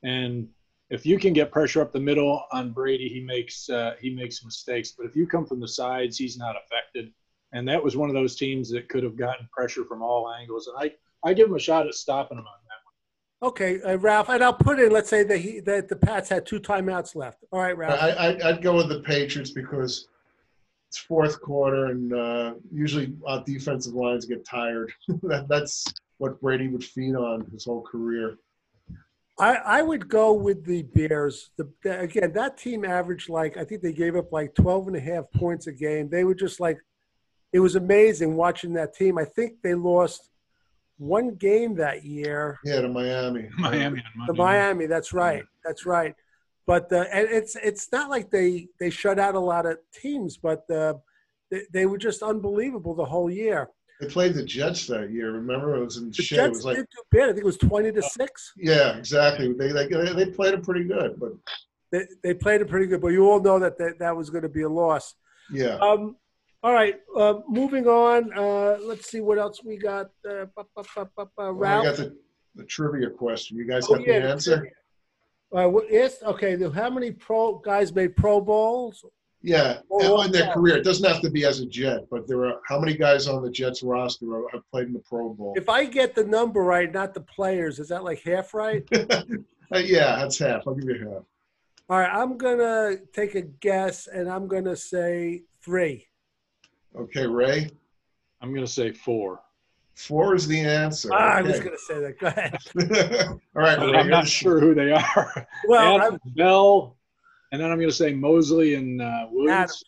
[0.02, 0.48] and
[0.90, 4.44] if you can get pressure up the middle on Brady, he makes uh, he makes
[4.44, 4.92] mistakes.
[4.96, 7.12] But if you come from the sides, he's not affected,
[7.52, 10.68] and that was one of those teams that could have gotten pressure from all angles.
[10.68, 13.42] And I I give him a shot at stopping him on that.
[13.42, 13.50] One.
[13.50, 14.92] Okay, uh, Ralph, and I'll put in.
[14.92, 17.44] Let's say that he that the Pats had two timeouts left.
[17.50, 18.00] All right, Ralph.
[18.00, 20.08] I, I, I'd go with the Patriots because
[20.96, 24.92] it's fourth quarter, and uh, usually our defensive lines get tired.
[25.24, 25.84] that, that's
[26.18, 28.38] what Brady would feed on his whole career.
[29.38, 31.50] I, I would go with the Bears.
[31.58, 34.96] The, the- again, that team averaged like I think they gave up like 12 and
[34.96, 36.08] a half points a game.
[36.08, 36.78] They were just like
[37.52, 39.18] it was amazing watching that team.
[39.18, 40.30] I think they lost
[40.96, 42.58] one game that year.
[42.64, 43.50] Yeah, to Miami.
[43.58, 45.44] Miami on The Miami, that's right.
[45.62, 46.14] That's right.
[46.66, 50.36] But uh, and it's it's not like they they shut out a lot of teams,
[50.36, 50.94] but uh,
[51.50, 53.68] they, they were just unbelievable the whole year.
[54.00, 55.32] They played the Jets that year.
[55.32, 56.38] Remember, it was in The shit.
[56.38, 57.22] It Jets was like, did do bad.
[57.28, 58.52] I think it was 20 to six.
[58.56, 59.52] yeah, exactly.
[59.54, 61.32] They, they they played it pretty good, but
[61.92, 64.42] They, they played it pretty good, but you all know that that, that was going
[64.42, 65.14] to be a loss.
[65.50, 65.76] yeah.
[65.76, 66.16] Um,
[66.62, 68.32] All right, uh, moving on.
[68.36, 70.06] Uh, let's see what else we got.
[70.28, 72.16] Uh, bu- bu- bu- Well, I got the,
[72.56, 73.56] the trivia question.
[73.56, 74.68] You guys Oh, have yeah, the answer?
[75.52, 76.22] Uh, what- yes.
[76.22, 76.56] Okay.
[76.70, 79.04] How many pro guys made Pro Bowls?
[79.42, 80.54] Yeah, Oh, in their yeah.
[80.54, 80.76] career.
[80.76, 83.42] It doesn't have to be as a Jet, but there are how many guys on
[83.42, 85.52] the Jets roster have played in the Pro Bowl?
[85.56, 88.84] If I get the number right, not the players, is that like half right?
[89.74, 90.62] Uh, yeah, that's half.
[90.64, 91.24] I'll give you half.
[91.90, 92.08] All right.
[92.12, 96.06] I'm gonna take a guess, and I'm gonna say three.
[96.96, 97.68] Okay, Ray.
[98.40, 99.40] I'm going to say four.
[99.96, 101.08] Four is the answer.
[101.12, 102.18] Ah, I was gonna say that.
[102.18, 102.54] Go ahead.
[103.56, 105.46] All right, But I'm not sure who they are.
[105.68, 106.96] Well, Adams, Bell,
[107.50, 109.82] and then I'm going to say Mosley and uh, Williams.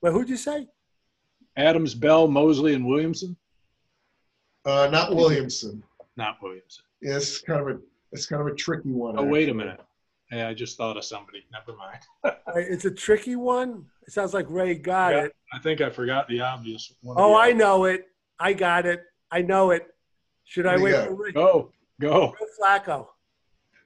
[0.00, 0.68] Well, who'd you say?
[1.56, 3.36] Adams, Bell, Mosley, and Williamson.
[4.64, 5.82] Uh, not Williamson.
[6.16, 6.84] Not Williamson.
[7.00, 7.80] Yeah, it's kind of a
[8.12, 9.18] it's kind of a tricky one.
[9.18, 9.80] Oh, wait a minute.
[10.30, 11.44] Yeah, I just thought of somebody.
[11.52, 11.98] Never mind.
[12.46, 13.84] Uh, It's a tricky one.
[14.06, 15.24] It sounds like Ray got Yeah.
[15.24, 15.36] it.
[15.52, 17.16] I think I forgot the obvious one.
[17.18, 17.58] Oh, I obvious.
[17.58, 18.08] know it.
[18.42, 19.02] I got it.
[19.30, 19.86] I know it.
[20.44, 21.32] Should I wait you for Ray?
[21.32, 21.70] Go,
[22.00, 22.34] go.
[22.38, 23.06] Joe Flacco.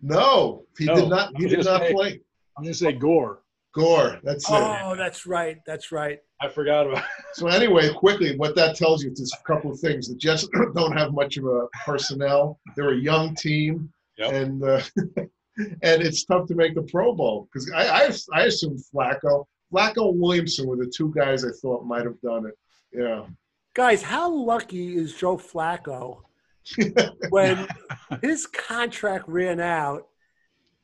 [0.00, 1.32] No, he No, did not.
[1.36, 1.94] He did not saying.
[1.94, 2.20] play.
[2.56, 3.42] I'm going to say Gore.
[3.74, 4.18] Gore.
[4.24, 4.54] That's it.
[4.54, 5.58] Oh, that's right.
[5.66, 6.18] That's right.
[6.40, 7.04] I forgot about.
[7.34, 10.08] So anyway, quickly, what that tells you is a couple of things.
[10.08, 12.58] The Jets don't have much of a personnel.
[12.74, 14.32] They're a young team, Yep.
[14.32, 14.80] and uh,
[15.58, 20.12] and it's tough to make the Pro Bowl because I, I I assume Flacco, Flacco,
[20.12, 22.54] and Williamson were the two guys I thought might have done it.
[22.98, 23.26] Yeah.
[23.76, 26.22] Guys, how lucky is Joe Flacco
[27.28, 27.68] when
[28.22, 30.06] his contract ran out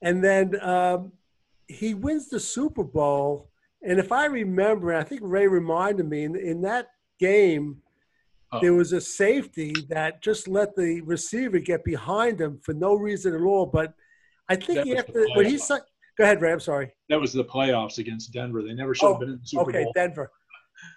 [0.03, 1.13] and then um,
[1.69, 3.49] he wins the Super Bowl?
[3.83, 6.89] And if I remember, I think Ray reminded me in, in that
[7.19, 7.79] game,
[8.55, 8.59] Oh.
[8.61, 13.35] there was a safety that just let the receiver get behind him for no reason
[13.35, 13.65] at all.
[13.65, 13.95] But
[14.47, 15.79] I think he was have the to, when he go
[16.25, 16.53] ahead, Ray.
[16.53, 16.93] I'm sorry.
[17.09, 18.61] That was the playoffs against Denver.
[18.63, 19.93] They never should have Oh, been in the Super okay, Bowl.
[19.97, 20.31] Okay, Denver.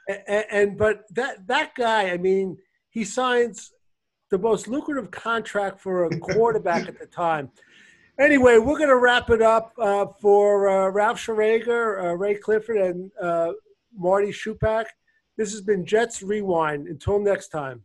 [0.07, 2.57] And, and but that that guy, I mean,
[2.89, 3.71] he signs
[4.31, 7.51] the most lucrative contract for a quarterback at the time.
[8.19, 12.77] Anyway, we're going to wrap it up uh, for uh, Ralph Schrager, uh, Ray Clifford,
[12.77, 13.51] and uh,
[13.93, 14.85] Marty Shupak.
[15.37, 16.87] This has been Jets Rewind.
[16.87, 17.83] Until next time.